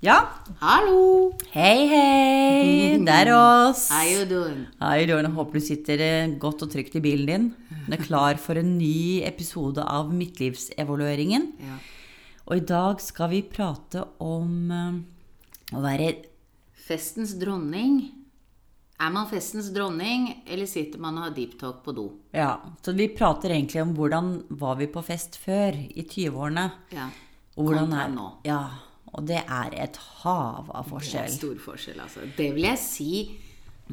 [0.00, 0.14] Ja.
[0.62, 1.34] Hallo!
[1.52, 2.94] Hei, hei.
[3.04, 3.82] Det er oss.
[3.92, 4.62] How you doing?
[4.80, 5.28] Hei, Lorne.
[5.36, 7.44] Håper du sitter eh, godt og trygt i bilen din.
[7.84, 11.50] Du er klar for en ny episode av Midtlivsevalueringen.
[11.60, 11.76] Ja.
[12.48, 16.10] Og i dag skal vi prate om eh, å være
[16.88, 18.00] Festens dronning.
[18.96, 22.10] Er man festens dronning, eller sitter man og har deep talk på do?
[22.32, 26.70] Ja, så vi prater egentlig om hvordan var vi på fest før, i 20-årene.
[26.96, 27.12] Ja.
[27.60, 28.30] Og hvordan er nå.
[28.48, 28.64] Ja,
[29.12, 31.26] og det er et hav av forskjell.
[31.26, 32.20] Det er stor forskjell, altså.
[32.36, 33.12] Det vil jeg si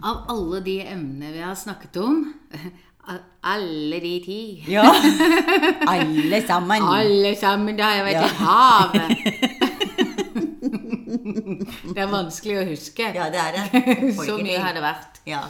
[0.06, 2.20] av alle de emnene vi har snakket om.
[3.48, 4.38] Alle de ti.
[4.68, 4.82] Ja.
[5.88, 6.84] Alle sammen.
[6.84, 8.26] Alle sammen, da har jeg vært Ja.
[8.28, 9.10] i havet.
[11.96, 13.08] det er vanskelig å huske.
[13.16, 13.64] Ja, det er det.
[14.28, 15.22] Så mye har det vært.
[15.30, 15.46] Ja.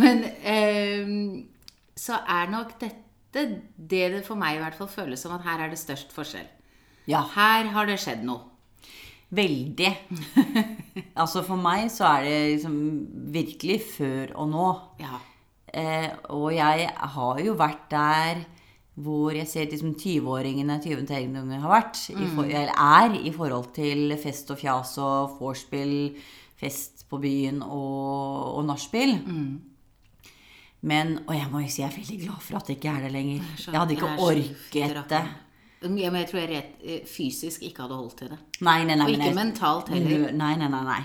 [0.00, 1.44] Men ehm,
[1.96, 3.02] så er nok dette
[3.76, 6.48] det det for meg i hvert fall føles som at her er det størst forskjell.
[7.12, 7.20] ja.
[7.34, 8.40] Her har det skjedd noe.
[9.34, 9.92] Veldig.
[11.20, 12.76] altså for meg så er det liksom
[13.34, 14.68] virkelig før og nå.
[15.02, 15.18] Ja.
[15.76, 18.44] Eh, og jeg har jo vært der
[18.96, 21.02] hvor jeg ser liksom 20-åringene 20
[21.42, 26.14] unger har vært, i for, eller er, i forhold til fest og fjas og vorspiel,
[26.56, 29.18] fest på byen og, og nachspiel.
[30.86, 33.04] Men, og jeg må jo si jeg er veldig glad for at det ikke er
[33.04, 33.52] det lenger.
[33.66, 35.22] Jeg hadde ikke orket det.
[35.90, 38.38] Men jeg tror jeg rett, eh, fysisk ikke hadde holdt til det.
[38.60, 39.06] Nei, nei, nei.
[39.06, 40.32] Og ikke jeg- mentalt heller.
[40.32, 40.84] Nei, nei, nei.
[40.84, 41.02] nei.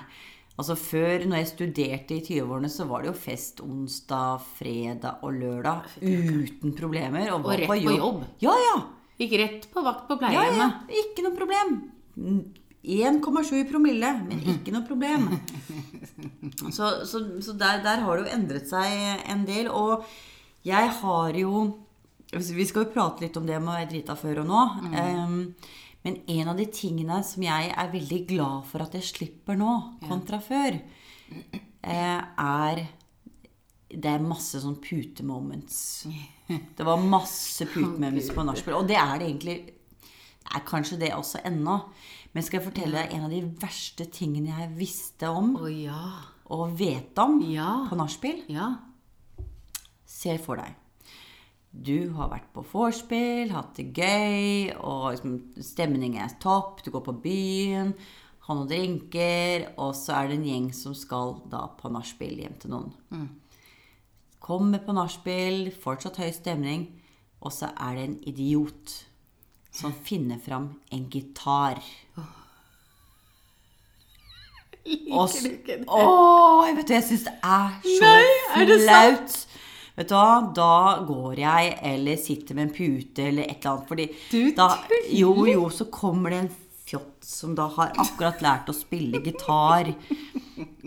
[0.59, 5.33] Altså Før, når jeg studerte i 20-årene, så var det jo fest onsdag, fredag og
[5.33, 7.31] lørdag uten problemer.
[7.33, 8.23] Og, og rett på jobb.
[8.43, 8.75] Ja, ja.
[9.21, 10.57] Gikk rett på vakt på pleiehjemmet.
[10.57, 11.01] ja, ja.
[11.05, 11.77] Ikke noe problem.
[12.83, 15.27] 1,7 i promille, men ikke noe problem.
[16.71, 19.69] Så, så, så der, der har det jo endret seg en del.
[19.69, 20.05] Og
[20.67, 21.53] jeg har jo
[22.31, 24.61] Vi skal jo prate litt om det med å være drita før og nå.
[24.95, 25.35] Em,
[26.05, 29.73] men en av de tingene som jeg er veldig glad for at jeg slipper nå,
[30.07, 30.79] kontra før,
[31.83, 32.87] eh, er
[33.91, 36.07] Det er masse sånn putemoments.
[36.77, 38.77] Det var masse putemoments på nachspiel.
[38.79, 39.55] Og det er det egentlig
[40.41, 41.75] det er kanskje det også ennå.
[42.31, 45.99] Men skal jeg fortelle deg en av de verste tingene jeg visste om oh, ja.
[46.51, 47.85] og vet om Ja.
[47.89, 48.45] på nachspiel?
[48.47, 48.69] Ja.
[50.07, 50.71] Se for deg.
[51.71, 56.81] Du har vært på vorspiel, hatt det gøy, og liksom, stemningen er topp.
[56.83, 57.93] Du går på byen,
[58.47, 62.57] har noen drinker, og så er det en gjeng som skal da på nachspiel hjem
[62.59, 63.29] til noen.
[64.41, 66.87] Kommer på nachspiel, fortsatt høy stemning,
[67.41, 68.97] og så er det en idiot
[69.71, 71.79] som finner fram en gitar.
[75.13, 75.45] Og s-
[75.87, 79.35] Åh, jeg vet du, jeg syns det er så Nei, er det flaut.
[79.97, 83.87] Vet du hva, da går jeg eller sitter med en pute eller et eller annet.
[83.91, 84.69] Fordi Du da,
[85.11, 86.51] jo, jo, så kommer det en
[86.91, 89.91] fjott som da har akkurat lært å spille gitar.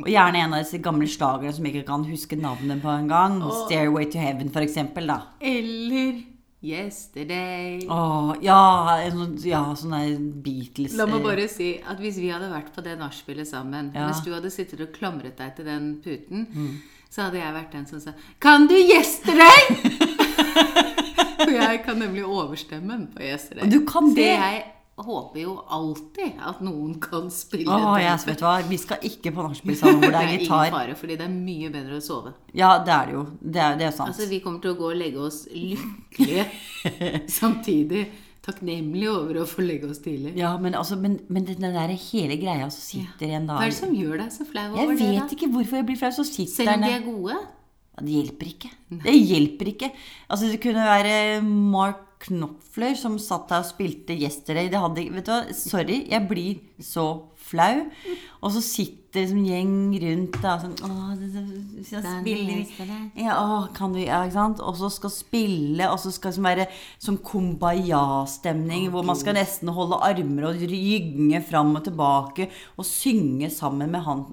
[0.01, 3.39] Og gjerne en av disse gamle slagerne som jeg ikke kan huske navnet på engang.
[3.65, 5.21] Stairway to Heaven, for eksempel, da.
[5.41, 6.23] Eller
[6.65, 7.85] Yesterday.
[7.93, 8.61] Åh, ja,
[9.05, 12.85] en sånn, ja, sånn Beatles La meg bare si at hvis vi hadde vært på
[12.87, 14.07] det nachspielet sammen, Ja.
[14.09, 16.47] mens du hadde sittet og klamret deg til den puten,
[17.15, 19.69] så hadde jeg vært den som sa 'Kan du yesterday?'
[21.45, 23.69] For jeg kan nemlig overstemmen på yesterday.
[23.71, 24.65] Du kan Så jeg
[24.97, 29.33] håper jo alltid at noen kan spille Åh, jeg, vet du hva, Vi skal ikke
[29.35, 30.71] på nachspiel sammen hvor det er ingen gitar.
[30.71, 32.33] fare, fordi det er mye bedre å sove.
[32.55, 33.25] Ja, det er det jo.
[33.43, 34.09] Det er, det er sant.
[34.15, 36.47] Altså, Vi kommer til å gå og legge oss lykkelige,
[37.41, 38.07] samtidig
[38.45, 40.35] takknemlige over å få legge oss tidlig.
[40.39, 43.73] Ja, men, altså, men, men den der hele greia som sitter en da Hva er
[43.73, 45.11] det som gjør deg så flau Jeg over det?
[45.17, 46.13] vet ikke hvorfor jeg blir flau.
[46.15, 47.39] Så sitter Selv om de er gode?
[47.95, 48.71] Ja, Det hjelper ikke.
[49.05, 49.91] Det hjelper ikke.
[50.29, 51.15] Altså, det kunne være
[51.47, 54.71] Mark Knopfler som satt der og spilte 'Yesterday'.
[54.73, 57.85] Det hadde, vet du hva, Sorry, jeg blir så flau.
[58.41, 62.63] Og så sitter liksom en gjeng rundt da, sånn Åh, det, det, skal spiller,
[63.21, 64.63] ja, å, kan du, ja, ikke sant?
[64.65, 66.67] Og så skal spille, og så skal det liksom være
[67.07, 73.53] sånn kumbaya-stemning, hvor man skal nesten holde armer og rygge fram og tilbake, og synge
[73.55, 74.27] sammen med han.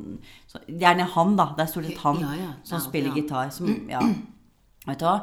[0.50, 1.52] Så, gjerne han, da.
[1.58, 2.52] Det er stort sett han Ja, ja.
[2.68, 3.54] som spiller gitar.
[3.54, 4.02] Som, ja.
[4.88, 5.20] Vet du hva?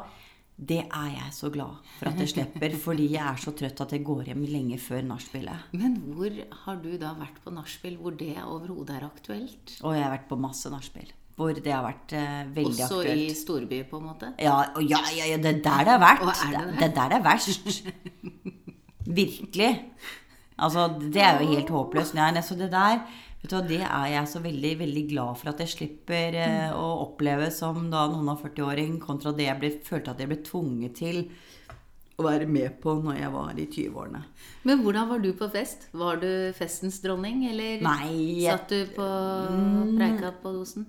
[0.59, 3.93] Det er jeg så glad for at jeg slipper, fordi jeg er så trøtt at
[3.95, 5.69] jeg går hjem lenge før nachspielet.
[5.79, 6.35] Men hvor
[6.65, 9.77] har du da vært på nachspiel hvor det overhodet er aktuelt?
[9.79, 11.13] Og jeg har vært på masse nachspiel.
[11.39, 13.21] Hvor det har vært eh, veldig Også aktuelt.
[13.23, 14.33] i storby, på en måte?
[14.43, 16.25] Ja, og ja, ja, ja, det er der det har vært.
[16.25, 16.73] Og er det det?
[16.81, 17.85] det er der det er verst.
[19.21, 19.71] Virkelig.
[20.59, 22.17] Altså, det er jo helt håpløst.
[22.19, 22.99] Nei, nei, så det der
[23.41, 26.73] Vet du hva, Det er jeg så veldig veldig glad for at jeg slipper eh,
[26.75, 30.39] å oppleve som da noen av 40-åring, kontra det jeg ble, følte at jeg ble
[30.43, 31.21] tvunget til
[32.19, 34.21] å være med på når jeg var i 20-årene.
[34.67, 35.85] Men hvordan var du på fest?
[35.95, 38.09] Var du festens dronning, eller Nei,
[38.43, 39.07] jeg- satt du på
[39.95, 40.83] preika på dosen?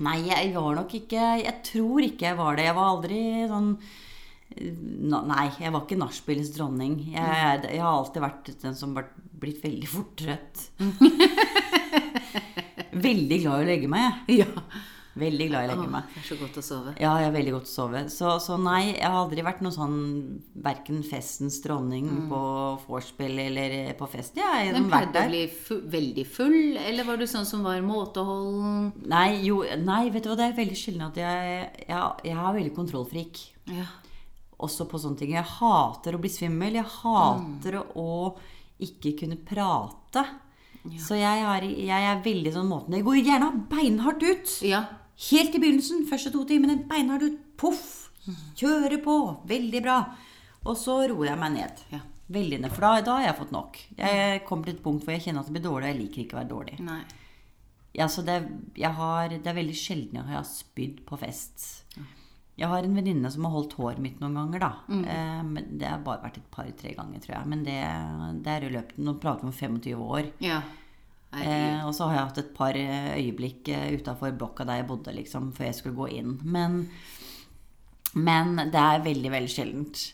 [0.00, 2.64] Nei, jeg var nok ikke Jeg tror ikke jeg var det.
[2.64, 3.18] Jeg var aldri
[3.50, 3.74] sånn
[4.58, 6.96] Nei, jeg var ikke nachspielets dronning.
[7.12, 9.06] Jeg, jeg har alltid vært den som har
[9.40, 10.64] blitt veldig fort trøtt.
[13.08, 14.42] veldig glad i å legge meg, jeg.
[14.44, 14.86] Ja.
[15.18, 16.10] Veldig glad i å legge meg.
[16.14, 16.92] det er så godt å sove.
[17.02, 18.02] Ja, jeg er veldig godt å sove.
[18.14, 19.96] Så, så nei, jeg har aldri vært noen sånn
[20.62, 22.42] verken festens dronning på
[22.86, 24.38] vorspiel eller på fest.
[24.38, 28.92] Jeg har pleide du å bli veldig full, eller var du sånn som var måteholden?
[29.10, 32.54] Nei, jo, nei, vet du hva, det er veldig sjelden at jeg, jeg, jeg har
[32.56, 33.42] veldig kontrollfrik.
[33.74, 33.88] Ja.
[34.62, 35.34] Også på sånne ting.
[35.34, 36.78] Jeg hater å bli svimmel.
[36.78, 38.10] Jeg hater å
[38.86, 40.24] ikke kunne prate.
[41.00, 44.56] Så jeg er, jeg er veldig sånn måten Det går gjerne beinhardt ut.
[44.64, 44.84] ja.
[45.20, 47.34] Helt i begynnelsen, første to timene, beinhardt ut.
[47.60, 48.08] Poff!
[48.56, 49.16] Kjøre på.
[49.50, 49.98] Veldig bra.
[50.64, 51.82] Og så roer jeg meg ned.
[51.92, 52.00] Ja.
[52.32, 52.72] Veldig ned.
[52.72, 53.76] For da, da har jeg fått nok.
[53.98, 56.22] Jeg kommer til et punkt hvor jeg kjenner at det blir dårlig, og jeg liker
[56.22, 56.78] ikke å være dårlig.
[56.86, 57.00] Nei.
[57.98, 58.38] Ja, så det,
[58.78, 61.66] jeg har, det er veldig sjelden jeg har spydd på fest.
[62.60, 64.72] Jeg har en venninne som har holdt håret mitt noen ganger, da.
[64.92, 67.50] Eh, men det har bare vært et par-tre ganger, tror jeg.
[67.54, 67.78] Men det,
[68.44, 70.28] det er i løpet Nå prater vi om 25 år.
[70.44, 70.60] Ja.
[71.30, 74.88] Eh, og så har jeg hatt et par eh, øyeblikk eh, utafor blokka der jeg
[74.90, 76.34] bodde, liksom, før jeg skulle gå inn.
[76.42, 76.82] Men,
[78.18, 80.04] men det er veldig, veldig sjeldent.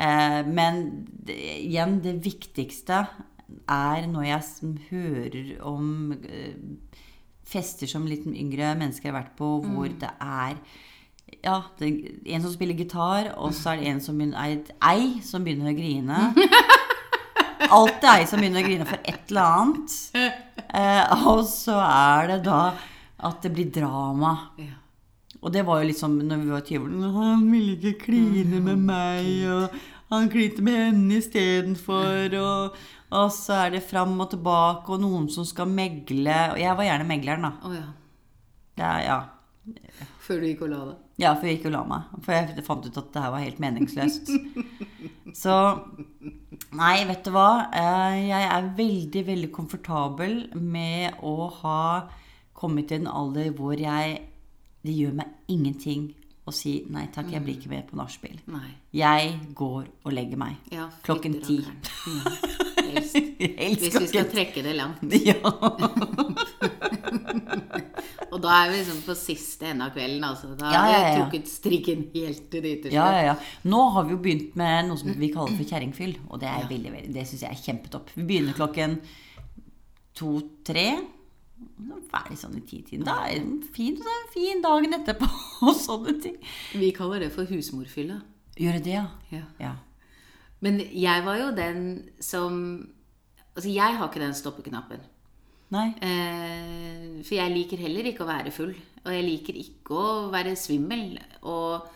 [0.00, 0.80] Eh, men
[1.12, 1.36] det,
[1.66, 3.02] igjen, det viktigste
[3.68, 6.56] er når jeg hører om eh,
[7.52, 10.56] fester som litt yngre mennesker har vært på, hvor det er
[11.40, 11.90] ja, det,
[12.34, 15.76] en som spiller gitar, og så er det en som begynner, ei, som begynner å
[15.76, 16.20] grine.
[17.72, 19.96] Alltid ei som begynner å grine for et eller annet.
[20.72, 22.62] Eh, og så er det da
[23.22, 24.36] at det blir drama.
[24.60, 24.78] Ja.
[25.42, 28.82] Og det var jo liksom når vi var 20 år Han ville ikke kline med
[28.86, 29.74] meg, og
[30.12, 32.36] han klinte med henne istedenfor.
[32.38, 32.76] Og,
[33.10, 36.38] og så er det fram og tilbake, og noen som skal megle.
[36.54, 37.82] Og jeg var gjerne megleren, da.
[38.78, 39.18] Ja, ja.
[40.22, 41.00] Før du gikk og la deg.
[41.22, 42.08] Ja, for jeg gikk og la meg.
[42.26, 44.32] For jeg fant ut at det her var helt meningsløst.
[45.42, 45.54] Så
[46.76, 47.48] Nei, vet du hva.
[47.76, 51.78] Eh, Jeg er veldig, veldig komfortabel med å ha
[52.56, 54.18] kommet til en alder hvor jeg
[54.82, 56.10] Det gjør meg ingenting
[56.42, 58.40] å si nei takk, jeg blir ikke med på nachspiel.
[58.98, 60.56] Jeg går og legger meg.
[60.74, 61.60] Ja, Klokken ti.
[61.62, 62.32] Ja,
[62.88, 63.14] helst.
[63.62, 65.06] Helst Hvis vi skal trekke det langt.
[65.22, 65.38] Ja.
[68.32, 70.22] Og da er vi liksom på siste ende av kvelden.
[70.24, 70.52] Altså.
[70.56, 72.96] Da Ja, har ja, vi trukket strikken helt til det ytterste.
[72.96, 73.34] Ja, ja, ja.
[73.68, 76.14] Nå har vi jo begynt med noe som vi kaller for kjerringfyll.
[76.30, 78.14] Og det, er veldig, veldig, det syns jeg er kjempetopp.
[78.16, 78.96] Vi begynner klokken
[80.16, 80.86] to-tre.
[82.10, 83.04] Ferdig sånn i titiden.
[83.06, 84.00] Da er det fin,
[84.32, 85.28] fin dagen etterpå
[85.68, 86.40] og sånne ting.
[86.74, 88.22] Vi kaller det for husmorfylla.
[88.58, 89.06] Gjør det det, ja?
[89.32, 89.44] Ja.
[89.60, 89.76] Ja.
[90.62, 91.86] Men jeg var jo den
[92.22, 92.58] som
[93.52, 95.02] Altså, jeg har ikke den stoppeknappen.
[95.72, 98.74] Eh, for jeg liker heller ikke å være full.
[99.06, 101.16] Og jeg liker ikke å være svimmel.
[101.48, 101.88] Og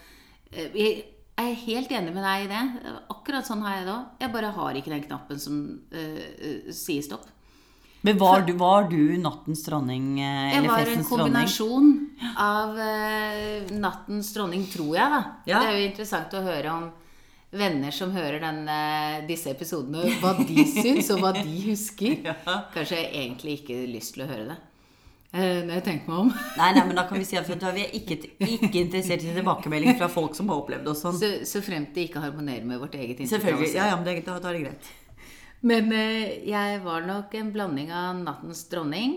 [0.53, 1.05] eh, jeg
[1.37, 2.65] er helt enig med deg i det.
[3.13, 4.05] Akkurat sånn har jeg det òg.
[4.25, 5.59] Jeg bare har ikke den knappen som
[5.93, 7.27] eh, eh, sier stopp.
[8.07, 10.21] Men var du, var du nattens dronning?
[10.23, 11.33] eh, Jeg var en festens dronning?
[11.35, 11.89] kombinasjon
[12.39, 15.11] av eh, nattens dronning, tror jeg.
[15.17, 15.21] da.
[15.51, 15.61] Ja.
[15.61, 16.87] Det er jo interessant å høre om
[17.59, 22.19] venner som hører den, eh, disse episodene, hva de syns, og hva de husker.
[22.75, 24.57] Kanskje jeg egentlig ikke lyst til å høre det.
[25.37, 26.31] eh, når jeg tenker meg om.
[26.61, 29.97] Nei, nei, men da kan vi si at vi er ikke, ikke interessert i tilbakemelding
[29.99, 31.17] fra folk som har opplevd det sånn.
[31.21, 33.35] Så, så fremt det ikke harmonerer med vårt eget inntrykk.
[33.37, 33.73] Selvfølgelig.
[33.77, 34.93] Ja, ja, men det, da, da er det greit.
[35.67, 39.17] Men eh, jeg var nok en blanding av nattens dronning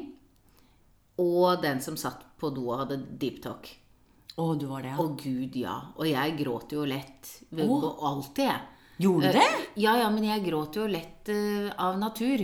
[1.20, 3.68] og den som satt på do og hadde deep talk.
[4.38, 4.98] Å, du var det, ja.
[5.02, 5.78] Å gud, ja.
[5.98, 7.32] Og jeg gråter jo lett.
[7.52, 8.62] ved- og Alltid, jeg.
[9.00, 9.48] Gjorde du det?
[9.48, 12.40] Eh, Ja, ja, men jeg gråter jo lett eh, av natur.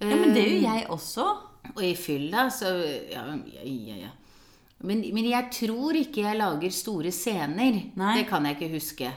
[0.00, 1.26] Ja, men det gjør jeg også.
[1.74, 2.70] Og i fylla, så
[3.10, 4.10] ja, ja, ja, ja.
[4.80, 7.80] Men, men jeg tror ikke jeg lager store scener.
[7.98, 8.12] Nei.
[8.20, 9.10] Det kan jeg ikke huske.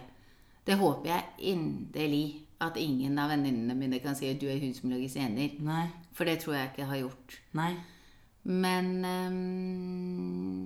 [0.65, 2.23] Det håper jeg inderlig
[2.61, 5.53] at ingen av venninnene mine kan si at du er hun som lager scener.
[5.61, 5.87] Nei.
[6.17, 7.37] For det tror jeg ikke jeg har gjort.
[7.57, 7.71] Nei.
[8.43, 10.65] Men ehm,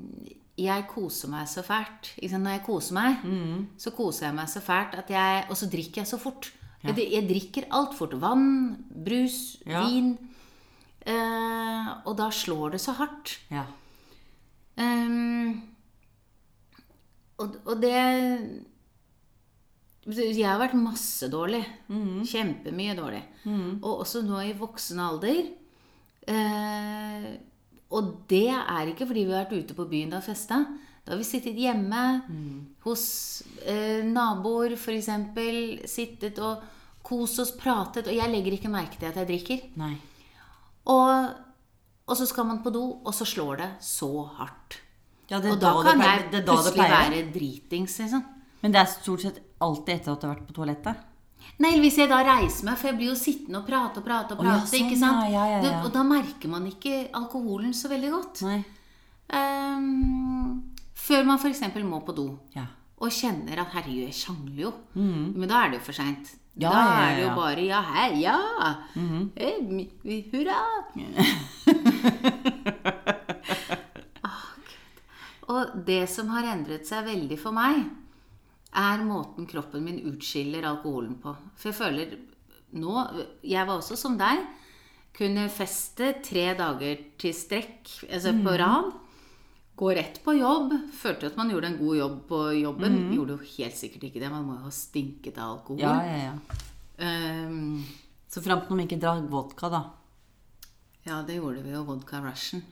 [0.57, 2.13] jeg koser meg så fælt.
[2.31, 3.15] Når jeg koser meg,
[3.77, 6.51] så koser jeg meg så fælt at jeg Og så drikker jeg så fort.
[6.83, 8.13] Jeg, jeg drikker alt fort.
[8.21, 9.81] Vann, brus, Ja.
[9.87, 10.17] vin.
[11.05, 13.39] Eh, og da slår det så hardt.
[13.51, 13.65] Ja.
[14.77, 15.61] Um,
[17.37, 17.91] og, og det
[20.05, 21.63] Jeg har vært masse dårlig.
[21.89, 23.23] Kjempemye dårlig.
[23.81, 25.47] Og også nå i voksen alder.
[26.27, 27.27] Eh,
[27.91, 30.61] og det er ikke fordi vi har vært ute på byen og festa.
[31.05, 32.01] Da har vi sittet hjemme
[32.83, 35.09] hos eh, naboer, f.eks.
[35.91, 36.63] Sittet og
[37.05, 38.07] kost oss, pratet.
[38.09, 39.61] Og jeg legger ikke merke til at jeg drikker.
[39.77, 39.93] Nei.
[40.89, 41.29] Og,
[42.09, 44.79] og så skal man på do, og så slår det så hardt.
[45.29, 48.25] Ja, det og da, da kan pleier- jeg det det plutselig være dritings, liksom.
[48.61, 51.05] Men det er stort sett alltid etter at du har vært på toalettet.
[51.59, 54.31] Nei, hvis jeg da reiser meg, for jeg blir jo sittende og prate og prate
[54.35, 55.23] og prate, sånn, ikke sant?
[55.23, 55.61] ja, ja, ja, ja.
[55.61, 58.41] Det- Og da merker man ikke alkoholen så veldig godt.
[59.29, 60.61] Ehm,
[60.93, 61.61] før man f.eks.
[61.83, 62.65] må på do Ja.
[62.99, 64.73] og kjenner at 'herregud, jeg sjangler jo'.
[64.95, 66.35] Men da er det jo for seint.
[66.55, 66.61] Mm.
[66.61, 68.75] Da er det jo bare 'ja, hei, ja'.
[69.37, 70.85] Eh, mi- mi- hurra.
[74.25, 74.45] oh,
[75.49, 77.83] og det som har endret seg veldig for meg,
[78.75, 81.33] er måten kroppen min utskiller alkoholen på.
[81.55, 82.15] For jeg føler
[82.75, 82.93] nå
[83.45, 84.41] Jeg var også som deg.
[85.15, 88.89] Kunne feste tre dager til strekk, altså på rad.
[89.79, 90.73] Gå rett på jobb.
[90.95, 92.97] Følte at man gjorde en god jobb på jobben.
[93.15, 94.31] Gjorde jo helt sikkert ikke det.
[94.31, 95.79] Man må jo ha stinket av alkohol.
[95.83, 96.65] Ja, ja, ja.
[97.47, 97.83] Um,
[98.31, 99.81] Så fram til de ikke drakk vodka, da.
[101.07, 101.83] ja, det gjorde vi jo.
[101.87, 102.63] Vodka Russian.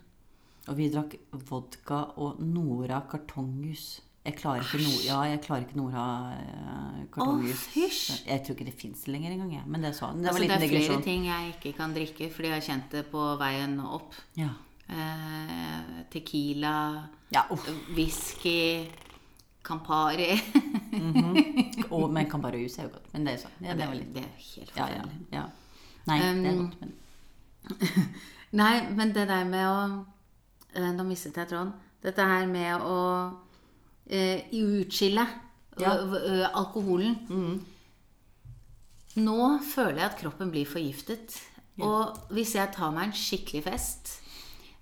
[0.68, 1.16] Og vi drakk
[1.48, 4.02] vodka og Nora kartonghus.
[4.24, 6.04] Jeg klarer ikke, noe ja, jeg klarer ikke Nora
[6.38, 7.64] eh, kartonghus.
[7.76, 9.50] Oh, jeg tror ikke det fins lenger engang.
[9.58, 9.64] jeg.
[9.68, 12.48] Men det, så, det var Altså, det er flere ting jeg ikke kan drikke fordi
[12.48, 14.16] jeg har kjent det på veien opp.
[14.40, 14.50] Ja.
[14.88, 16.76] Eh, tequila,
[17.36, 17.68] ja uff.
[17.98, 18.88] whisky,
[19.64, 20.32] Campari.
[21.92, 23.12] Og, men Camparus er jo godt.
[23.14, 23.60] Men det er sånn.
[23.64, 25.04] Ja, det var litt Det er helt Ja, ja.
[25.04, 25.28] forferdelig.
[25.36, 25.46] ja.
[26.08, 27.00] Nei, det er Um, godt, men
[28.60, 30.06] Nei, men det der med å
[30.76, 31.72] eh, Nå mistet jeg tråden.
[32.04, 32.98] Dette her med å
[34.10, 35.28] eh, utskille
[35.80, 35.94] Ja.
[36.54, 37.16] alkoholen.
[37.30, 37.62] Mm.
[39.24, 41.38] Nå føler jeg at kroppen blir forgiftet.
[41.82, 44.20] Og hvis jeg tar meg en skikkelig fest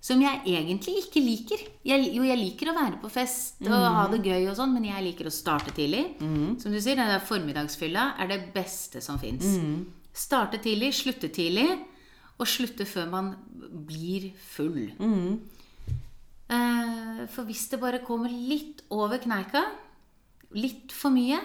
[0.02, 4.08] som jeg egentlig ikke liker jeg, Jo, jeg liker å være på fest og ha
[4.10, 6.16] det gøy, og sånn, men jeg liker å starte tidlig.
[6.60, 9.46] Som du sier, den der formiddagsfylla er det beste som fins.
[10.12, 11.68] Starte tidlig, slutte tidlig,
[12.36, 13.30] og slutte før man
[13.86, 14.90] blir full.
[14.98, 15.36] Eh,
[17.32, 19.62] For hvis det bare kommer litt over kneika,
[20.58, 21.38] litt for mye,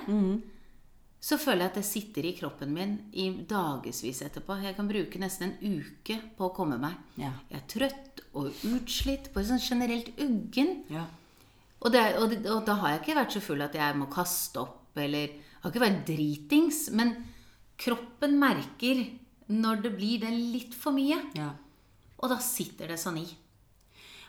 [1.27, 4.57] så føler jeg at det sitter i kroppen min i dagevis etterpå.
[4.63, 6.97] Jeg kan bruke nesten en uke på å komme meg.
[7.19, 7.31] Ja.
[7.51, 10.83] Jeg er trøtt og utslitt, bare sånn generelt uggen.
[10.93, 11.07] ja.
[11.77, 14.07] Og, det, og, det, og da har jeg ikke vært så full at jeg må
[14.09, 17.11] kaste opp, eller jeg har ikke vært dritings, men
[17.77, 19.03] kroppen merker
[19.53, 21.19] når det blir det litt for mye.
[21.37, 21.51] ja.
[22.17, 23.27] Og da sitter det sånn i.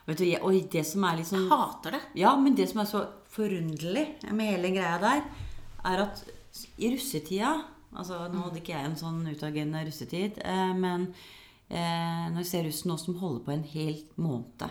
[0.08, 2.00] Vet du, jeg, og det som er sånn Jeg hater det.
[2.16, 5.22] Ja, men det som er så forunderlig med hele greia der,
[5.84, 6.22] er at
[6.80, 7.50] i russetida
[7.98, 11.06] Altså, nå hadde ikke jeg en sånn utagerende russetid, eh, men
[11.70, 14.64] eh, når jeg ser russen nå som holder på en hel måned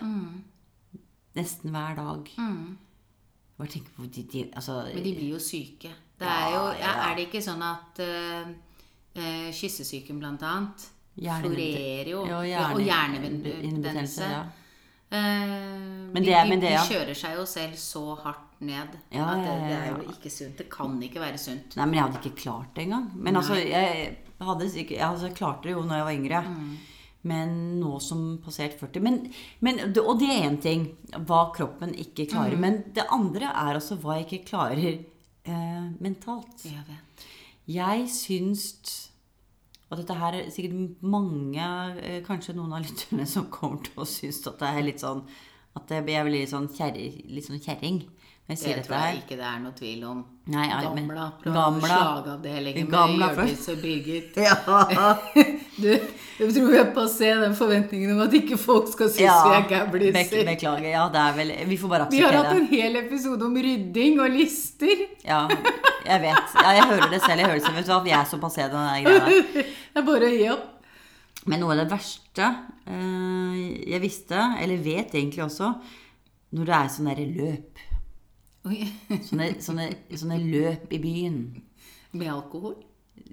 [1.38, 2.29] Nesten hver dag
[3.58, 5.89] Bare tenk på de, de Altså Men de blir jo syke.
[6.17, 6.91] Det Ja, er jo ja.
[7.08, 8.53] Er det ikke sånn at uh,
[9.53, 10.86] kyssesyken blant annet
[11.17, 12.24] florerer jo?
[12.29, 14.29] Ja, Ja, og hjerne- hjernebetennelse.
[14.32, 14.44] ja.
[15.10, 16.82] Eh, Men det de, men det, ja.
[16.84, 20.32] de kjører seg jo selv så hardt ned Ja, at det, det er jo ikke
[20.34, 20.58] sunt.
[20.60, 21.78] Det kan ikke være sunt.
[21.78, 23.10] Nei, men jeg hadde ikke klart det engang.
[23.16, 26.44] Men altså, jeg hadde Jeg altså, klarte det jo når jeg var yngre.
[27.28, 29.18] Men nå som passert 40 men,
[29.60, 30.88] men, Og det er én ting.
[31.28, 32.58] Hva kroppen ikke klarer.
[32.60, 36.66] Men det andre er altså hva jeg ikke klarer eh, mentalt.
[36.66, 37.28] Jeg vet.
[37.68, 39.12] Jeg syns
[39.88, 41.67] Og dette her er sikkert mange,
[42.01, 45.24] eh, kanskje noen av lytterne, som kommer til å synes at det er litt sånn
[45.77, 46.65] At jeg blir litt sånn
[47.46, 48.01] sånn kjerring.
[48.01, 48.16] når
[48.48, 49.16] jeg sier Det dette tror jeg her.
[49.22, 50.20] ikke det er noe tvil om.
[50.48, 51.88] Nei, ja, men- Gamla fra Gamla.
[51.88, 54.38] slagavdelingen med Gamla fra- Hjørdis og Birgit.
[54.48, 55.18] Ja.
[55.77, 59.75] Du, jeg tror vi er passé den forventningen om at ikke folk skal synes vi
[59.75, 60.88] er bek beklager.
[60.89, 63.54] Ja, det er vel Vi får bare Vi har hatt akseptere en hel episode om
[63.68, 65.04] rydding og lister.
[65.27, 65.44] Ja,
[66.08, 66.56] jeg vet.
[66.58, 67.38] Ja, jeg hører det selv.
[67.44, 67.75] Jeg hører det selv.
[67.77, 69.54] Vet du hva, Vi er så passé, den der greia der.
[69.94, 70.66] Det er bare å gi opp.
[71.48, 72.48] Men noe av det verste
[72.88, 73.62] eh,
[73.94, 75.70] jeg visste, eller vet egentlig også,
[76.58, 77.86] når det er sånn der løp.
[78.66, 81.40] Sånne, sånne, sånne løp i byen.
[82.18, 82.76] Med alkohol?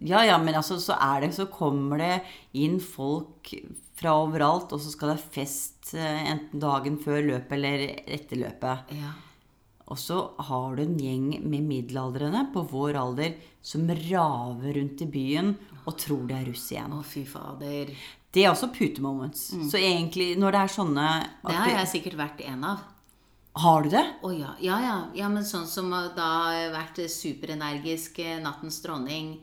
[0.04, 2.14] Ja, ja, men altså, så er det Så kommer det
[2.56, 3.52] inn folk
[3.94, 7.84] fra overalt, og så skal det fest eh, enten dagen før løpet eller
[8.16, 8.90] etter løpet.
[8.98, 9.12] Ja.
[9.92, 10.16] Og så
[10.48, 15.52] har du en gjeng med middelaldrende på vår alder som raver rundt i byen
[15.84, 16.94] og tror det er russ igjen.
[16.96, 17.92] Å, fy fader.
[18.34, 19.52] Det er også putemoments.
[19.70, 21.08] Så egentlig, når det er sånne
[21.44, 22.82] Det har jeg sikkert vært en av.
[23.54, 24.02] Har du det?
[24.26, 24.54] Å ja.
[24.58, 24.94] Ja, ja.
[25.14, 29.36] ja, men sånn som da har vært superenergisk, eh, nattens dronning.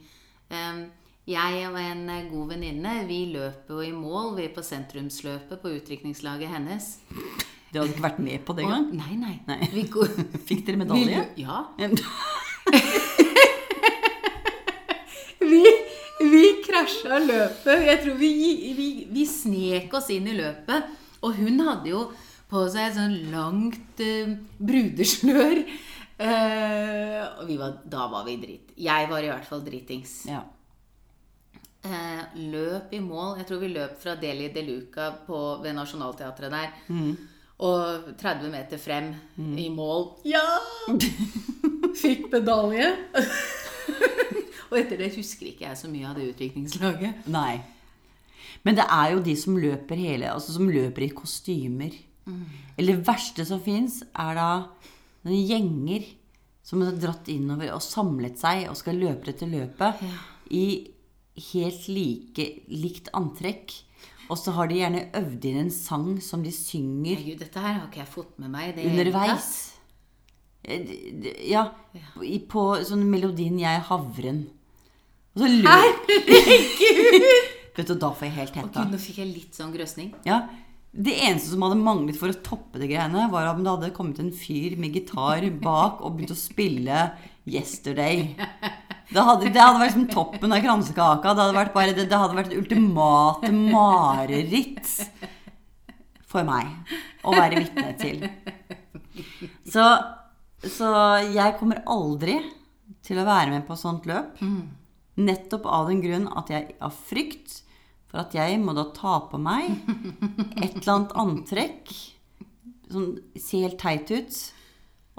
[0.51, 0.89] Um,
[1.29, 4.33] Jeg og en eh, god venninne, vi løper jo i mål.
[4.35, 6.97] Vi er på sentrumsløpet på utdrikningslaget hennes.
[7.71, 8.89] Du hadde ikke vært med på det engang?
[8.99, 9.35] nei, nei.
[9.47, 9.69] Nei.
[9.71, 10.11] Vi går,
[10.49, 11.21] Fikk dere medalje?
[11.37, 11.45] Vi...
[11.45, 11.61] ja.
[15.41, 15.63] Vi,
[16.21, 17.81] vi krasja løpet.
[17.87, 18.29] Jeg tror vi,
[18.77, 20.91] vi, vi snek oss inn i løpet.
[21.25, 22.03] Og hun hadde jo
[22.51, 25.61] på seg et sånn langt eh, brudeslør.
[26.21, 28.73] Eh, og vi var, da var vi drit.
[28.77, 30.17] Jeg var i hvert fall dritings.
[30.29, 30.43] Ja.
[31.81, 33.39] Eh, løp i mål.
[33.39, 36.75] Jeg tror vi løp fra Deli de Luca på, ved Nationaltheatret der.
[37.61, 39.13] Og 30 meter frem
[39.57, 40.07] i mål.
[40.27, 40.43] Ja!
[42.01, 42.91] Fikk medalje.
[44.69, 47.27] og etter det husker ikke jeg så mye av det utviklingslaget.
[47.31, 47.61] Nei.
[48.65, 51.95] Men det er jo de som løper hele Altså som løper i kostymer.
[52.77, 54.49] Eller det verste som fins, er da
[55.25, 56.05] noen gjenger
[56.63, 60.03] som har dratt innover og samlet seg og skal løpe etter løpet
[60.53, 60.65] i
[61.51, 63.73] helt like, likt antrekk.
[64.31, 67.73] Og så har de gjerne øvd inn en sang som de synger Herregud, dette her
[67.79, 68.77] har ikke jeg fått med meg.
[68.79, 69.49] underveis.
[70.63, 70.85] Eh,
[71.51, 71.65] Ja,
[72.47, 74.45] på sånn melodien 'Jeg er havren'.
[75.35, 76.05] Og så løper
[77.75, 78.83] Vet du, da får jeg helt hetta.
[78.91, 80.13] Nå fikk jeg litt sånn grøsning.
[80.27, 80.41] Ja,
[80.91, 84.19] det eneste som hadde manglet for å toppe det greiene, var om det hadde kommet
[84.19, 87.11] en fyr med gitar bak og begynt å spille
[87.47, 88.35] 'Yesterday'.
[89.11, 91.33] Det hadde, det hadde vært som toppen av kransekaka.
[91.35, 94.87] Det hadde vært, bare, det, det hadde vært et ultimate mareritt
[96.31, 96.69] for meg
[97.27, 98.23] å være vitne til.
[99.67, 99.83] Så,
[100.63, 100.91] så
[101.27, 102.37] jeg kommer aldri
[103.03, 104.39] til å være med på sånt løp.
[105.19, 107.61] Nettopp av den grunn at jeg har frykt
[108.11, 109.69] for at jeg må da ta på meg
[110.59, 111.93] et eller annet antrekk
[112.91, 114.39] som ser helt teit ut,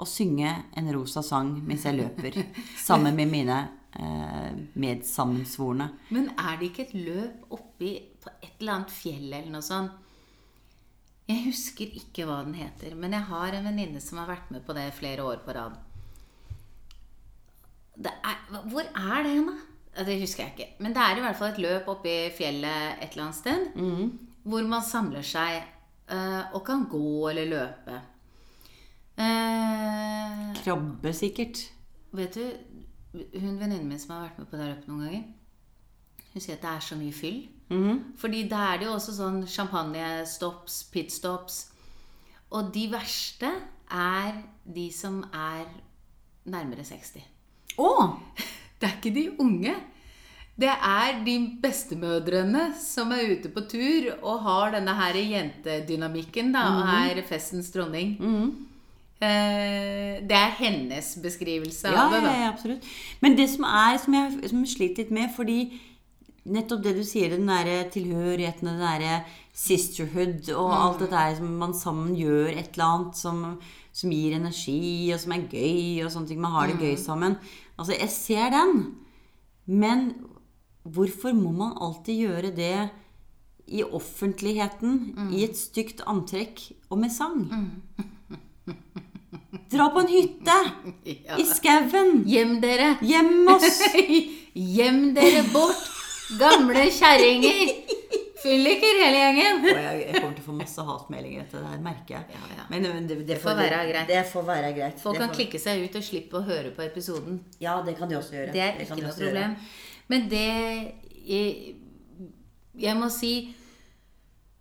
[0.01, 2.37] og synge en rosa sang mens jeg løper
[2.81, 3.57] sammen med mine
[3.97, 5.89] eh, medsammensvorne.
[6.13, 9.99] Men er det ikke et løp oppi på et eller annet fjell eller noe sånt?
[11.29, 14.65] Jeg husker ikke hva den heter, men jeg har en venninne som har vært med
[14.67, 15.77] på det flere år på rad.
[18.03, 19.72] Er, hvor er det hen, da?
[19.93, 20.69] Det husker jeg ikke.
[20.79, 23.67] Men det er i hvert fall et løp oppi fjellet et eller annet sted.
[24.43, 25.61] Hvor man samler seg
[26.11, 27.99] uh, og kan gå eller løpe.
[29.13, 31.61] Uh, Krabbe, sikkert.
[32.11, 32.45] Vet du,
[33.39, 35.23] hun venninnen min som har vært med på det løpet noen ganger,
[36.33, 37.43] hun sier at det er så mye fyll.
[38.17, 41.59] Fordi da er det jo også sånn champagnestops, pitstops.
[42.53, 43.49] Og de verste
[43.93, 44.41] er
[44.75, 45.65] de som er
[46.49, 47.23] nærmere 60.
[47.81, 47.89] Å!
[48.83, 49.73] Det er ikke de unge.
[50.59, 56.65] Det er de bestemødrene som er ute på tur og har denne her jentedynamikken da,
[56.75, 58.11] og er festens dronning.
[59.23, 62.21] Eh, det er hennes beskrivelse Ja, av det.
[62.25, 62.33] da.
[62.41, 62.83] ja, absolutt.
[63.23, 65.57] Men det som er, som jeg, som sliter litt med, fordi
[66.45, 69.21] nettopp det du sier, den derre tilhørigheten, den derre
[69.55, 73.43] sisterhood og alt det der som man sammen gjør et eller annet som,
[73.93, 76.41] som gir energi, og som er gøy, og sånne ting.
[76.41, 77.37] Man har det gøy sammen.
[77.77, 78.73] Altså, jeg ser den.
[79.69, 80.07] Men
[80.83, 82.89] hvorfor må man alltid gjøre det
[83.73, 84.97] i offentligheten,
[85.31, 87.45] i et stygt antrekk og med sang?
[89.71, 90.57] Dra på en hytte!
[91.23, 91.37] Ja.
[91.39, 92.23] I skauen!
[92.27, 92.93] Gjem dere!
[93.03, 93.79] Hjem oss!
[94.75, 95.85] Gjem dere bort,
[96.39, 97.71] gamle kjerringer!
[98.43, 99.61] Fylliker, hele gjengen.
[99.63, 102.35] Og jeg, jeg kommer til å få masse hatmeldinger etter det her, merker jeg.
[102.35, 102.65] Ja, ja.
[102.73, 104.11] Men det, det, får være greit.
[104.11, 104.99] Det får være greit.
[105.03, 107.39] Folk kan får- klikke seg ut og slippe å høre på episoden.
[107.63, 108.51] Ja, det kan de også gjøre.
[108.55, 109.55] Det er ikke noe problem.
[109.55, 110.03] gjøre.
[110.11, 110.45] Men det
[111.23, 111.75] jeg,
[112.75, 113.33] jeg må si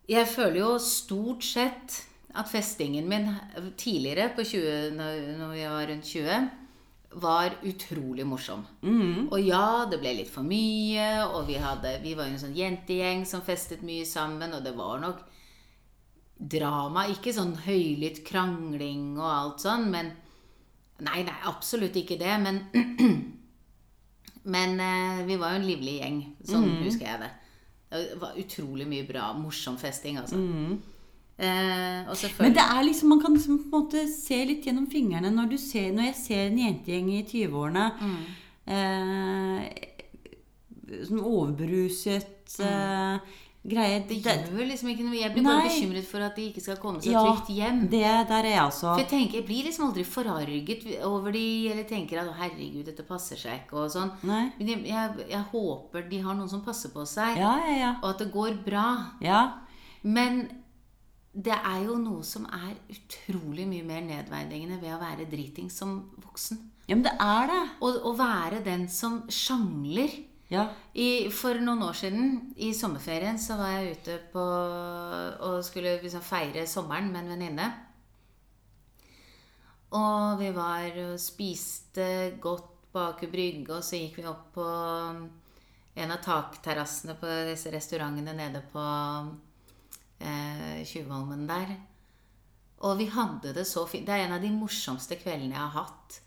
[0.09, 2.01] Jeg føler jo stort sett
[2.35, 3.29] at festingen min
[3.79, 6.49] tidligere, på 20, når når jeg var rundt 20,
[7.21, 8.65] var utrolig morsom.
[9.33, 12.57] Og ja, det ble litt for mye, og vi, hadde, vi var jo en sånn
[12.57, 15.21] jentegjeng som festet mye sammen, og det var nok
[16.37, 17.07] drama.
[17.13, 20.13] Ikke sånn høylytt krangling og alt sånn, men
[21.03, 22.61] Nei, nei, absolutt ikke det, men
[24.45, 26.17] Men eh, vi var jo en livlig gjeng.
[26.47, 27.29] Sånn husker jeg det.
[27.93, 30.39] Det var utrolig mye bra, morsom festing, altså.
[31.39, 35.31] Eh, Men det er liksom, man kan liksom på en måte se litt gjennom fingrene
[35.33, 37.87] når, du ser, når jeg ser en jentegjeng i 20-årene
[38.69, 39.89] eh,
[41.09, 43.33] Sånn overbruset eh,
[43.65, 45.17] greie Det gjør liksom ikke noe.
[45.17, 47.81] Jeg blir bare bekymret for at de ikke skal komme seg Ja, trygt hjem.
[47.91, 51.45] det der er jeg altså For jeg tenker, jeg blir liksom aldri forarget over de,
[51.73, 54.13] eller tenker at «Å, herregud, dette passer seg ikke, og sånn.
[54.29, 54.45] Nei.
[54.61, 57.93] Men jeg, jeg, jeg håper de har noen som passer på seg, Ja, ja, ja.
[58.03, 58.87] og at det går bra.
[59.25, 59.43] ja.
[60.03, 60.45] Men
[61.33, 65.95] det er jo noe som er utrolig mye mer nedverdigende ved å være driting som
[66.21, 66.61] voksen.
[66.91, 67.63] Ja, men det er det.
[67.87, 70.13] Og å være den som sjangler.
[70.53, 70.67] Ja.
[70.93, 76.25] I, for noen år siden, i sommerferien, så var jeg ute på og skulle liksom
[76.27, 77.71] feire sommeren med en venninne.
[79.97, 82.05] Og vi var og spiste
[82.41, 84.67] godt bak Brygge, og så gikk vi opp på
[85.93, 88.85] en av takterrassene på disse restaurantene nede på
[90.23, 91.75] eh, Tjuvholmen der.
[92.83, 94.07] Og vi hadde det så fint.
[94.07, 96.19] Det er en av de morsomste kveldene jeg har hatt.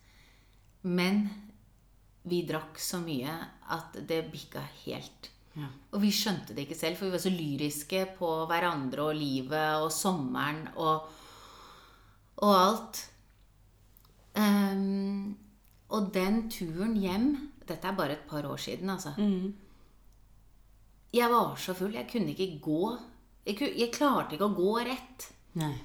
[0.87, 1.25] Men
[2.25, 3.33] vi drakk så mye
[3.75, 5.31] at det bikka helt.
[5.55, 5.69] Ja.
[5.95, 9.83] Og vi skjønte det ikke selv, for vi var så lyriske på hverandre og livet
[9.83, 11.05] og sommeren og,
[12.43, 13.03] og alt.
[14.35, 15.35] Um,
[15.95, 17.29] og den turen hjem
[17.65, 19.15] Dette er bare et par år siden, altså.
[21.15, 21.95] Jeg var så full.
[21.95, 22.97] Jeg kunne ikke gå.
[23.45, 25.27] Jeg, jeg klarte ikke å gå rett.
[25.59, 25.75] Nei.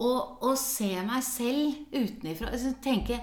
[0.00, 3.18] Og å se meg selv utenifra altså, tenke,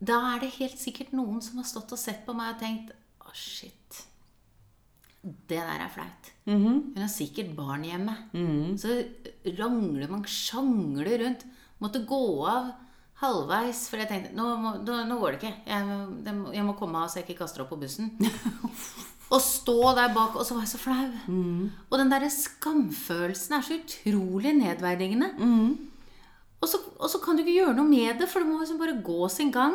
[0.00, 2.94] Da er det helt sikkert noen som har stått og sett på meg og tenkt
[3.24, 4.00] Å, shit.
[5.24, 6.30] Det der er flaut.
[6.48, 8.16] Hun har sikkert barn hjemme.
[8.80, 8.96] Så
[9.56, 11.46] rangler man, sjangler rundt.
[11.80, 12.74] Måtte gå av
[13.22, 15.54] halvveis, for jeg tenkte nå, må, nå, nå går det ikke.
[15.70, 18.12] Jeg, jeg må komme av så jeg ikke kaster opp på bussen.
[19.32, 21.08] Og stå der bak, og så var jeg så flau.
[21.90, 25.30] Og den derre skamfølelsen er så utrolig nedverdigende.
[26.60, 28.78] Og, så, og så kan du ikke gjøre noe med det, for det må liksom
[28.80, 29.74] bare gå sin gang.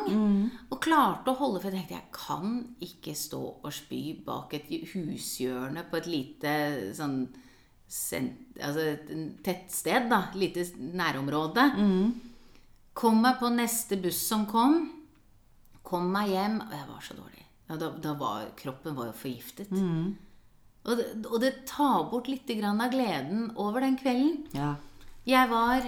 [0.72, 4.70] Og klarte å holde For jeg tenkte jeg kan ikke stå og spy bak et
[4.94, 6.54] hushjørne på et lite
[6.98, 7.20] sånn
[7.90, 9.12] sent, altså et
[9.46, 10.24] tettsted, da.
[10.38, 11.68] Lite nærområde.
[12.94, 14.80] Kom meg på neste buss som kom.
[15.84, 16.62] Kom meg hjem.
[16.62, 17.46] Og jeg var så dårlig.
[17.70, 19.70] Ja, da, da var kroppen var jo forgiftet.
[20.90, 24.48] Og, det, og det tar bort litt grann av gleden over den kvelden.
[24.58, 24.74] Ja.
[25.30, 25.86] Jeg var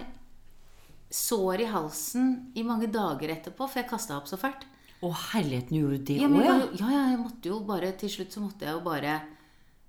[1.11, 4.67] sår i halsen i mange dager etterpå, for jeg kasta opp så fælt.
[5.01, 6.55] Å, herligheten, gjorde du det òg, ja?
[6.77, 9.15] ja, ja, jeg måtte jo bare Til slutt så måtte jeg jo bare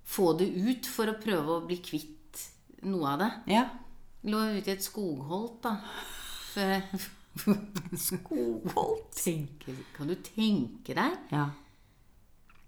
[0.09, 2.41] få det ut for å prøve å bli kvitt
[2.89, 3.29] noe av det.
[3.53, 3.67] Ja.
[4.25, 5.77] Lå ute i et skogholt, da.
[8.07, 9.21] Skogholt?
[9.93, 11.21] Kan du tenke deg?
[11.29, 11.51] Ja.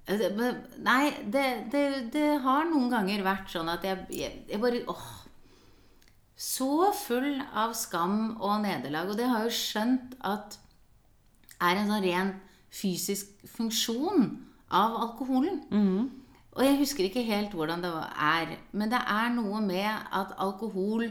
[0.05, 0.51] Altså,
[0.85, 5.05] Nei, det, det, det har noen ganger vært sånn at jeg, jeg, jeg bare åh,
[6.37, 9.09] Så full av skam og nederlag.
[9.09, 10.59] Og det har jeg jo skjønt at
[11.63, 12.33] er en sånn ren
[12.75, 14.27] fysisk funksjon
[14.75, 15.61] av alkoholen.
[16.55, 21.07] Og jeg husker ikke helt hvordan det er, men det er noe med at alkohol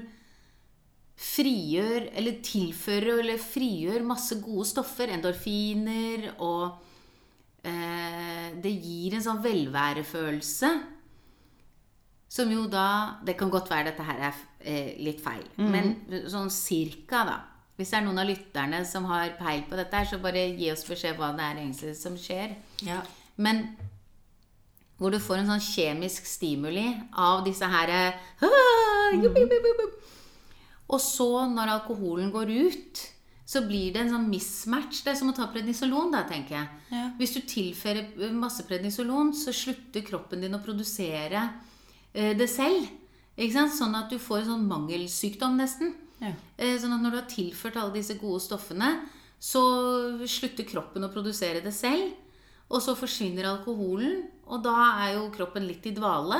[1.21, 5.13] frigjør, eller tilfører, eller frigjør masse gode stoffer.
[5.15, 6.81] Endorfiner og
[7.65, 10.69] Det gir en sånn velværefølelse.
[12.35, 15.95] Som jo da Det kan godt være dette her er eh, litt feil, men
[16.31, 17.37] sånn cirka, da.
[17.79, 20.71] Hvis det er noen av lytterne som har peil på dette, her, så bare gi
[20.73, 22.55] oss beskjed hva det er egentlig som skjer.
[22.87, 23.01] Ja.
[23.37, 23.65] Men
[24.99, 26.87] hvor du får en sånn kjemisk stimuli
[27.19, 30.13] av disse her ah, jupp, jupp, jupp.
[30.95, 33.03] Og så, når alkoholen går ut,
[33.45, 35.03] så blir det en sånn mismatch.
[35.05, 36.69] Det er som å ta prednisolon, da, tenker jeg.
[36.95, 37.05] Ja.
[37.19, 41.43] Hvis du tilfører masse prednisolon, så slutter kroppen din å produsere
[42.15, 42.89] eh, det selv.
[43.35, 45.93] Sånn at du får en sånn mangelsykdom, nesten.
[46.23, 46.33] Ja.
[46.57, 48.93] Eh, Sånn at når du har tilført alle disse gode stoffene,
[49.43, 49.61] så
[50.25, 52.15] slutter kroppen å produsere det selv.
[52.73, 56.39] Og så forsvinner alkoholen, og da er jo kroppen litt i dvale.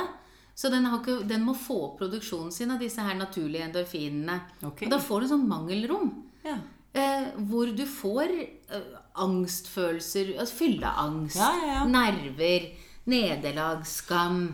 [0.55, 4.39] Så den, har ikke, den må få opp produksjonen sin av disse her naturlige endorfinene.
[4.71, 4.87] Okay.
[4.87, 6.13] Og da får du sånn mangelrom.
[6.47, 6.55] Ja.
[6.95, 8.83] Eh, hvor du får eh,
[9.19, 11.81] angstfølelser, altså fylleangst, Ja, ja, ja.
[11.91, 12.69] nerver,
[13.11, 14.45] nederlag, skam.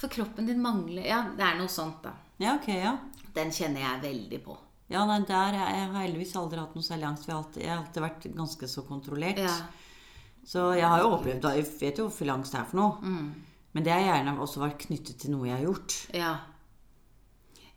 [0.00, 2.14] For kroppen din mangler Ja, det er noe sånt, da.
[2.40, 2.96] ja, ok, ja.
[3.34, 4.56] Den kjenner jeg veldig på.
[4.90, 7.28] Ja, nei, der er, Jeg har heldigvis aldri hatt noe særlig angst.
[7.28, 9.38] Jeg har alltid, jeg har alltid vært ganske så kontrollert.
[9.38, 9.52] Ja.
[10.50, 13.12] Så jeg har jo opplevd Jeg vet jo hvor full angst er for noe.
[13.72, 15.94] Men det har gjerne også vært knyttet til noe jeg har gjort.
[16.18, 16.32] Ja.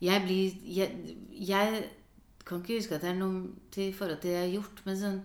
[0.02, 1.84] Jeg blir jeg, jeg
[2.46, 5.00] kan ikke huske at det er noe til forhold til det jeg har gjort, men
[5.00, 5.22] sånn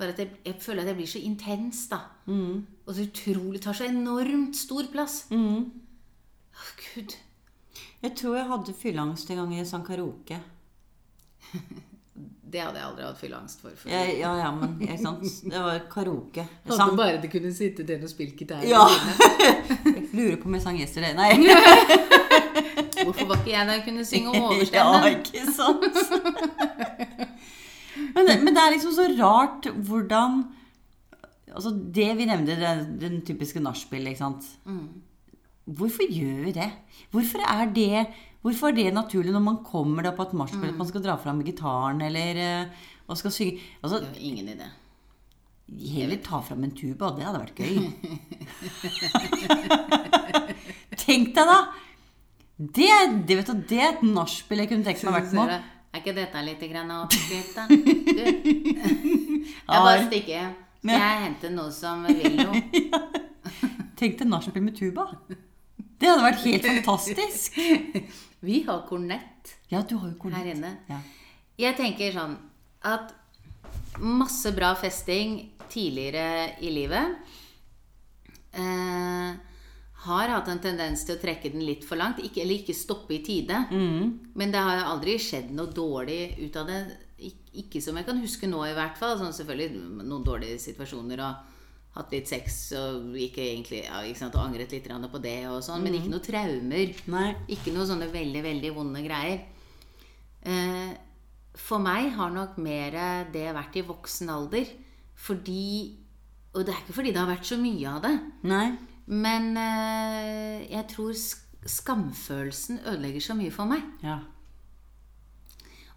[0.00, 1.98] bare at jeg, jeg føler at jeg blir så intens, da.
[2.30, 5.26] Og så utrolig Tar så enormt stor plass.
[5.28, 7.16] Å, Gud.
[8.00, 10.40] Jeg tror jeg hadde fylleangst en gang jeg sang karaoke.
[12.50, 13.74] Det hadde jeg aldri hatt fylleangst for.
[13.78, 13.92] for.
[13.92, 15.22] Ja, ja, ja, men ikke sant?
[15.44, 16.42] Det var karaoke.
[16.42, 18.64] Jeg Hadde sang bare det kunne sitte den og spille gitar.
[18.66, 18.88] Ja!
[20.16, 21.14] Lurer på om jeg sang 'Yesterday'.
[21.14, 22.08] Nei.
[23.10, 25.08] Hvorfor var ikke jeg der og kunne synge Ja, overstemme?
[25.10, 25.96] ikke sant?
[28.14, 30.30] Men det, men det er liksom så rart hvordan
[31.50, 34.44] Altså det vi nevnte, den, den typiske nachspiel, ikke sant.
[35.66, 36.70] Hvorfor gjør vi det?
[37.10, 38.06] Hvorfor er det
[38.40, 41.16] Hvorfor er det naturlig når man kommer da på et nachspiel at man skal dra
[41.20, 42.66] fram gitaren eller eh,
[43.10, 44.66] og skal synge Altså, Jeg har ingen idé.
[45.92, 47.10] Heller ta fram en tuba.
[47.18, 47.76] Det hadde vært gøy.
[51.04, 51.58] Tenk deg, da!
[52.60, 52.88] Det,
[53.24, 55.60] det, vet du, det er et nachspiel jeg kunne tenkt meg å vært med på.
[55.90, 57.64] Er ikke dette litt oppskrift, da?
[57.70, 58.24] Du,
[59.48, 60.50] jeg bare stikker.
[60.80, 62.60] Skal jeg hente noe som vil noe?
[64.00, 65.08] Tenk deg nachspiel med tuba.
[66.00, 67.58] Det hadde vært helt fantastisk.
[68.46, 70.44] Vi har kornett Ja, du har jo kornett.
[70.44, 70.76] her inne.
[70.88, 71.00] Ja.
[71.60, 72.36] Jeg tenker sånn
[72.88, 73.12] at
[74.00, 77.18] masse bra festing tidligere i livet
[78.56, 79.32] eh,
[80.00, 82.22] har hatt en tendens til å trekke den litt for langt.
[82.24, 83.66] Ikke, eller ikke stoppe i tide.
[84.34, 86.80] Men det har aldri skjedd noe dårlig ut av det.
[87.20, 89.18] Ik ikke som jeg kan huske nå, i hvert fall.
[89.20, 91.46] Sånn selvfølgelig noen dårlige situasjoner og
[91.96, 95.60] hatt litt sex og ikke egentlig, ja, ikke sant, og angret litt på det og
[95.66, 95.82] sånn.
[95.82, 96.92] Men ikke noe traumer.
[97.10, 97.28] Nei.
[97.50, 99.42] Ikke noe sånne veldig, veldig vonde greier.
[100.46, 100.92] Eh,
[101.58, 104.70] for meg har nok mer det vært i voksen alder.
[105.20, 105.96] Fordi
[106.54, 108.14] Og det er ikke fordi det har vært så mye av det.
[108.42, 108.70] Nei.
[109.10, 111.16] Men eh, jeg tror
[111.66, 113.82] skamfølelsen ødelegger så mye for meg.
[114.06, 114.20] Ja.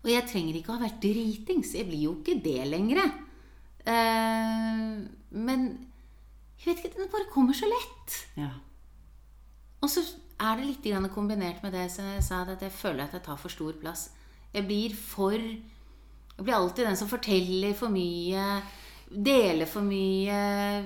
[0.04, 1.76] Og jeg trenger ikke å ha vært dritings.
[1.78, 3.06] Jeg blir jo ikke det lenger.
[3.86, 4.82] Eh,
[5.32, 5.68] men
[6.58, 8.18] jeg vet ikke, den bare kommer så lett.
[8.40, 8.52] Ja.
[9.84, 10.04] Og så
[10.40, 13.26] er det litt grann kombinert med det som jeg sa, at jeg føler at jeg
[13.26, 14.10] tar for stor plass.
[14.54, 18.44] Jeg blir for Jeg blir alltid den som forteller for mye,
[19.14, 20.40] deler for mye,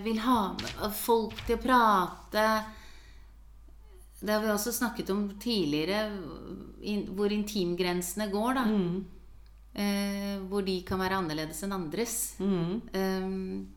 [0.03, 2.47] vil ha med folk til å prate.
[4.19, 6.09] Det har vi også snakket om tidligere,
[7.15, 8.65] hvor intimgrensene går, da.
[9.77, 12.15] Eh, hvor de kan være annerledes enn andres.
[12.41, 13.67] Um,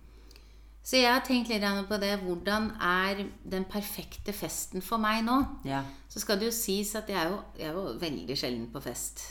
[0.80, 2.14] så jeg har tenkt litt på det.
[2.22, 5.36] Hvordan er den perfekte festen for meg nå?
[5.68, 5.82] Ja.
[6.08, 8.80] Så skal det jo sies at jeg er jo, jeg er jo veldig sjelden på
[8.82, 9.26] fest.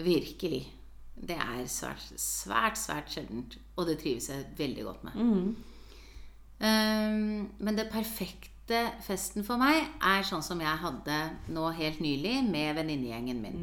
[0.00, 0.64] Virkelig.
[1.14, 3.58] Det er svært, svært, svært sjeldent.
[3.76, 5.20] Og det trives jeg veldig godt med.
[6.64, 11.18] Um, men det perfekte festen for meg er sånn som jeg hadde
[11.52, 13.60] nå helt nylig med venninnegjengen min.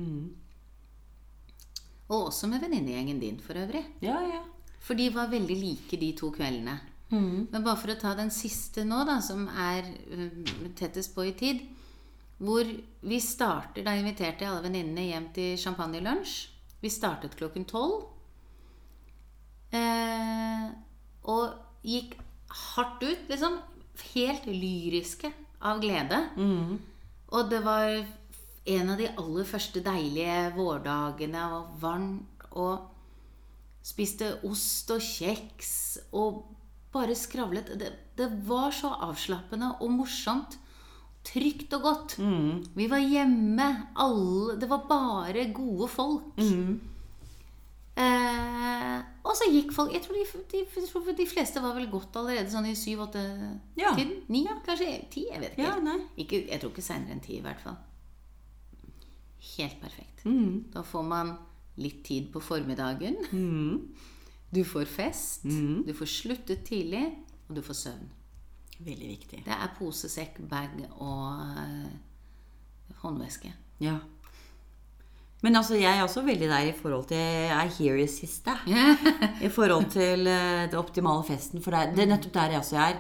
[2.12, 3.86] Og også med venninnegjengen din, for øvrig.
[4.04, 4.42] Ja, ja.
[4.82, 6.80] For de var veldig like, de to kveldene.
[7.52, 9.88] Men bare for å ta den siste nå, da, som er
[10.80, 11.60] tettest på i tid
[12.40, 12.64] Hvor
[13.04, 16.38] vi starter Da inviterte jeg alle venninnene hjem til champagnelunsj.
[16.82, 18.08] Vi startet klokken tolv.
[19.72, 20.70] Eh,
[21.30, 22.18] og gikk
[22.74, 23.60] hardt ut, liksom.
[24.14, 26.18] Helt lyriske av glede.
[27.32, 27.92] Og det var
[28.72, 32.90] en av de aller første deilige vårdagene, og varmt, og
[33.86, 35.72] spiste ost og kjeks
[36.18, 36.44] og
[36.94, 37.72] bare skravlet.
[37.80, 40.58] Det, det var så avslappende og morsomt.
[41.24, 42.16] Trygt og godt.
[42.76, 46.40] Vi var hjemme, alle Det var bare gode folk.
[48.02, 52.16] Eh, og så gikk folk Jeg tror de, de, de, de fleste var vel gått
[52.16, 53.60] allerede sånn i syv-åtte-tiden.
[53.78, 53.92] Ja.
[54.32, 55.28] Ni, kanskje ti.
[55.30, 55.68] Jeg vet ikke.
[55.68, 57.78] Ja, ikke jeg tror ikke seinere enn ti, i hvert fall.
[59.58, 60.24] Helt perfekt.
[60.26, 60.72] Mm.
[60.74, 61.36] Da får man
[61.82, 63.20] litt tid på formiddagen.
[64.52, 65.46] Du får fest.
[65.46, 65.84] Mm.
[65.88, 67.06] Du får sluttet tidlig,
[67.48, 68.10] og du får søvn.
[68.86, 69.44] Veldig viktig.
[69.46, 71.92] Det er pose, sekk, bag og uh,
[73.04, 73.52] håndveske.
[73.82, 74.00] Ja.
[75.42, 78.54] Men altså, jeg er også veldig der i forhold til I hear you, siste.
[79.48, 81.62] I forhold til uh, det optimale festen.
[81.62, 82.98] For det det er nettopp der jeg også er.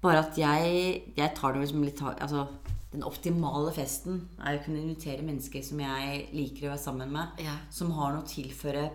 [0.00, 2.46] Bare at jeg, jeg tar det liksom litt Altså,
[2.92, 7.42] den optimale festen er å kunne invitere mennesker som jeg liker å være sammen med.
[7.44, 7.58] Ja.
[7.74, 8.88] Som har noe å tilføre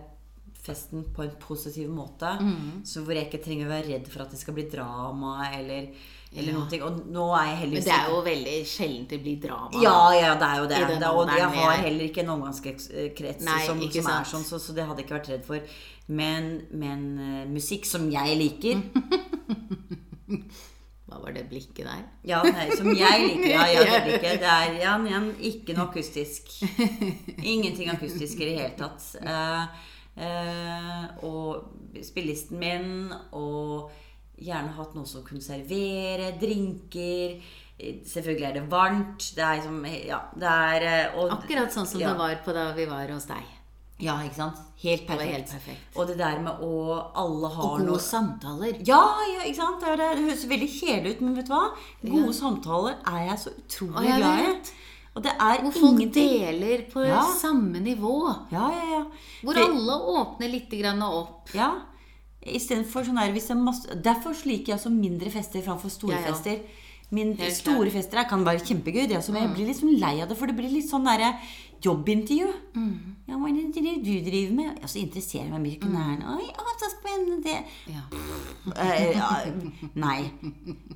[0.64, 2.30] festen på en positiv måte.
[2.40, 2.82] Mm.
[2.88, 5.90] Så hvor jeg ikke trenger å være redd for at det skal bli drama eller,
[6.34, 6.82] eller noen ting.
[6.82, 9.82] Og nå er jeg Men det er jo veldig sjelden det blir drama.
[9.82, 10.80] ja, ja, det er jo det.
[11.00, 11.82] Det og jeg har er.
[11.86, 12.90] heller ikke en omgangskrets
[13.44, 15.76] Nei, som, som er sånn, så, så det hadde jeg ikke vært redd for.
[16.06, 18.82] Men, men uh, musikk som jeg liker
[21.08, 22.02] Hva var det blikket der?
[22.26, 23.48] Ja, nei, som jeg liker.
[23.54, 26.48] Ja, ja, det, blikket, Det er ja, igjen, ikke noe akustisk.
[27.38, 29.04] Ingenting akustisk i det hele tatt.
[29.22, 29.64] Uh,
[30.18, 33.92] uh, og spillelisten min, og
[34.44, 37.36] gjerne hatt noe som kunne servere, drinker.
[37.78, 39.30] Eh, Selvfølgelig er det varmt.
[39.34, 42.12] Det er liksom Ja, det er eh, og, Akkurat sånn som ja.
[42.12, 43.50] det var på da vi var hos deg.
[44.02, 44.56] Ja, ikke sant?
[44.82, 45.30] Helt perfekt.
[45.32, 45.82] helt perfekt.
[45.96, 46.70] Og det der med å
[47.14, 48.80] Alle har Og gode noe samtaler.
[48.84, 49.84] ja, ja, ikke sant?
[49.84, 51.68] Det, høres veldig kjedelig ut, men vet du hva?
[52.02, 54.74] Gode samtaler er jeg så utrolig jeg glad i.
[55.14, 57.22] Og det er Hvor folk ingenting deler på Ja.
[57.38, 58.16] samme nivå.
[58.50, 59.02] Ja, ja, ja.
[59.46, 61.54] Hvor alle åpner litt grann opp.
[61.54, 61.70] Ja.
[62.46, 66.18] Istedenfor sånn her hvis det er masse Derfor liker jeg også mindre fester framfor store
[66.18, 66.32] ja, ja.
[66.32, 66.60] fester.
[67.14, 70.16] Min store fester her kan være kjempegøy, det også, men jeg blir litt sånn lei
[70.24, 70.36] av det.
[70.38, 71.34] For det blir litt sånn derre
[71.84, 72.46] jobbintervju.
[73.28, 74.78] Ja, hva er det du driver med?
[74.82, 76.36] Og så interesserer jeg meg mye i knærne.
[76.38, 77.42] Oi, å, så spennende.
[77.44, 77.58] det
[77.92, 78.02] Ja.
[78.82, 80.30] Eh, Nei.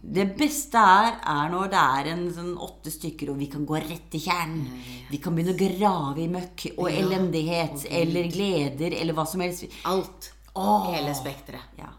[0.02, 3.76] Det beste er, er når det er en sånn åtte stykker, og vi kan gå
[3.84, 4.64] rett til kjernen.
[5.12, 6.96] Vi kan begynne å grave i møkk og Ja.
[7.04, 9.68] elendighet eller gleder eller hva som helst.
[9.84, 10.32] Alt.
[10.58, 10.90] Åh.
[10.92, 11.78] Hele spekteret.
[11.78, 11.92] Ja.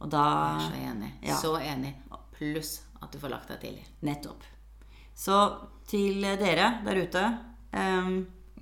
[0.00, 0.24] Og da
[0.62, 1.12] Så enig.
[1.22, 1.38] Ja.
[1.40, 1.94] Så enig.
[2.34, 3.84] Pluss at du får lagt deg tidlig.
[4.06, 4.42] Nettopp.
[5.14, 5.40] Så
[5.88, 7.24] til dere der ute
[7.74, 8.16] um,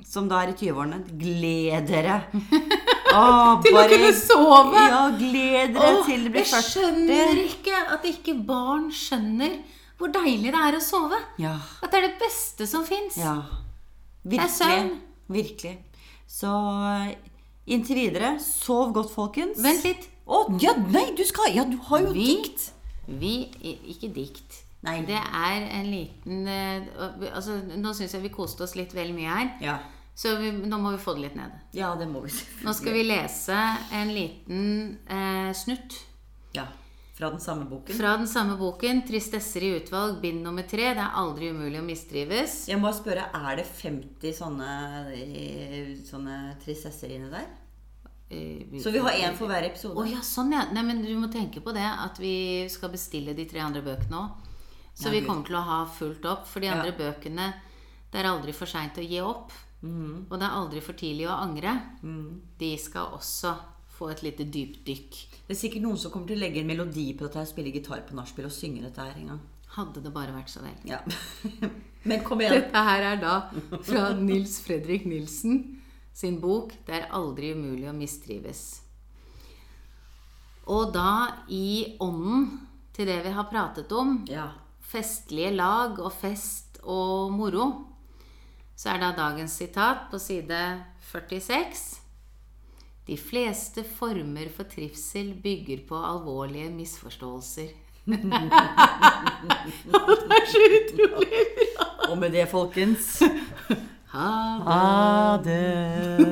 [0.07, 2.23] som da er i 20-årene, gled dere.
[3.13, 4.83] Oh, Til å kunne sove!
[4.89, 9.59] Ja, gled dere oh, til det blir jeg skjønner ikke at ikke barn skjønner
[10.01, 11.19] hvor deilig det er å sove.
[11.43, 11.53] Ja.
[11.85, 13.19] At det er det beste som fins.
[13.21, 13.35] Ja.
[13.45, 14.55] er Virkelig.
[14.57, 14.89] søvn.
[15.37, 15.75] Virkelig.
[16.25, 16.55] Så
[17.67, 19.61] inntil videre, sov godt, folkens.
[19.63, 20.09] Vent litt.
[20.27, 22.69] Å, ja, nei, du skal Ja, du har jo Vi, dikt.
[23.07, 23.33] vi
[23.91, 24.61] Ikke dikt.
[24.83, 25.01] Nei.
[25.07, 26.87] Det er en liten eh,
[27.35, 29.51] altså, Nå syns jeg vi koste oss litt vel mye her.
[29.63, 29.77] Ja.
[30.15, 31.53] Så vi, nå må vi få det litt ned.
[31.73, 32.31] ja, det må vi
[32.67, 33.57] Nå skal vi lese
[33.97, 35.99] en liten eh, snutt
[36.55, 36.67] Ja.
[37.15, 37.95] Fra den samme boken.
[37.97, 40.95] fra den samme boken, 'Tristesser i utvalg', bind nummer tre.
[40.95, 42.67] Det er aldri umulig å mistrives.
[42.69, 44.71] Jeg må spørre, er det 50 sånne,
[46.09, 47.47] sånne tristesser inni der?
[48.31, 49.97] Eh, Så vi har én for hver episode?
[50.01, 50.65] Oh, ja, sånn ja.
[50.73, 54.17] Nei, men du må tenke på det at vi skal bestille de tre andre bøkene
[54.17, 54.31] òg.
[54.95, 56.47] Så Ja, vi kommer til å ha fullt opp.
[56.47, 56.75] For de Ja.
[56.81, 57.53] andre bøkene
[58.13, 59.53] Det er aldri for seint å gi opp.
[59.83, 60.27] Mm.
[60.31, 61.81] Og det er aldri for tidlig å angre.
[62.59, 63.57] De skal også
[64.03, 65.19] få et lite dypdykk.
[65.47, 67.73] Det er sikkert noen som kommer til å legge en melodi på dette her, spille
[67.75, 69.43] gitar på nachspiel og synge dette her en gang.
[69.73, 70.77] Hadde det bare vært så vel.
[70.85, 70.99] Ja.
[72.09, 72.59] Men kom igjen.
[72.59, 73.37] Dette her er da
[73.87, 75.63] fra Nils Fredrik Nilsen
[76.13, 78.83] sin bok 'Det er aldri umulig å mistrives'.
[80.67, 84.51] Og da i ånden til det vi har pratet om, Ja.
[84.81, 87.87] festlige lag og fest og moro,
[88.77, 92.02] så er da dagens sitat på side 46.
[93.07, 97.69] De fleste former for trivsel bygger på alvorlige misforståelser.
[98.07, 98.19] det
[100.39, 101.87] er så utrolig bra!
[102.11, 103.23] Og med det, folkens
[104.13, 105.63] Ha det.
[105.63, 106.23] Ha